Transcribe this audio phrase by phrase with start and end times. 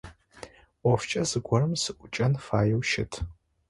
[0.81, 3.13] Ӏофкӏэ зыгорэм сыӏукӏэн фаеу щыт.